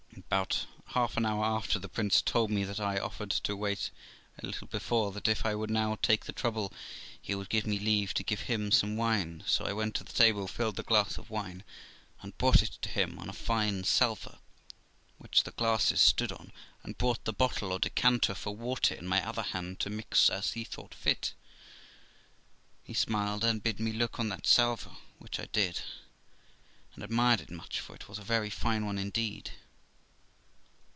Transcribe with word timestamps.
About 0.27 0.65
half 0.93 1.17
an 1.17 1.25
hour 1.25 1.43
after, 1.43 1.77
the 1.77 1.89
prince 1.89 2.21
told 2.21 2.51
me 2.51 2.63
that 2.63 2.79
I 2.79 2.97
offered 2.97 3.31
to 3.31 3.55
wait 3.55 3.91
a 4.41 4.45
little 4.45 4.67
before, 4.67 5.11
that 5.11 5.27
if 5.27 5.45
I 5.45 5.55
would 5.55 5.69
now 5.71 5.95
take 6.01 6.23
the 6.23 6.31
trouble 6.31 6.71
he 7.21 7.35
would 7.35 7.49
give 7.49 7.65
me 7.67 7.77
leave 7.77 8.13
to 8.13 8.23
give 8.23 8.41
him 8.41 8.71
some 8.71 8.95
wine; 8.95 9.43
so 9.45 9.65
I 9.65 9.73
went 9.73 9.93
to 9.95 10.05
the 10.05 10.13
table, 10.13 10.47
filled 10.47 10.79
a 10.79 10.83
glass 10.83 11.17
of 11.17 11.29
wine, 11.31 11.65
and 12.21 12.37
brought 12.37 12.61
it 12.61 12.77
to 12.81 12.87
him 12.89 13.19
on 13.19 13.27
a 13.29 13.33
fine 13.33 13.83
salver, 13.83 14.37
which 15.17 15.43
the 15.43 15.51
glasses 15.51 15.99
stood 15.99 16.31
on, 16.31 16.53
and 16.83 16.97
brought 16.97 17.25
the 17.25 17.33
bottle 17.33 17.73
or 17.73 17.79
decanter 17.79 18.35
for 18.35 18.55
wa^er 18.55 18.97
in 18.97 19.07
my 19.07 19.25
other 19.27 19.43
hand, 19.43 19.81
to 19.81 19.89
mix 19.89 20.29
as 20.29 20.53
he 20.53 20.63
thought 20.63 20.93
fit. 20.93 21.33
He 22.85 22.93
smiled, 22.93 23.43
and 23.43 23.63
bid 23.63 23.81
me 23.81 23.91
look 23.91 24.17
on 24.19 24.29
that 24.29 24.47
salver, 24.47 24.91
which 25.19 25.39
I 25.41 25.45
did, 25.51 25.81
and 26.95 27.03
admired 27.03 27.41
it 27.41 27.49
much, 27.51 27.81
for 27.81 27.95
it 27.95 28.07
was 28.07 28.17
a 28.19 28.23
very 28.23 28.49
fine 28.51 28.85
one 28.85 28.97
indeed. 28.99 29.51